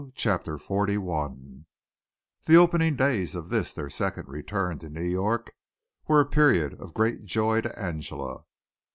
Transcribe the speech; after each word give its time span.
CHAPTER 0.15 0.57
XLI 0.57 1.61
The 2.45 2.55
opening 2.57 2.95
days 2.95 3.35
of 3.35 3.49
this 3.49 3.75
their 3.75 3.91
second 3.91 4.29
return 4.29 4.79
to 4.79 4.89
New 4.89 5.03
York 5.03 5.51
were 6.07 6.19
a 6.19 6.25
period 6.25 6.73
of 6.81 6.95
great 6.95 7.23
joy 7.23 7.61
to 7.61 7.79
Angela. 7.79 8.45